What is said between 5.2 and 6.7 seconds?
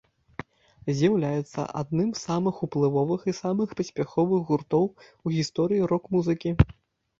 у гісторыі рок-музыкі.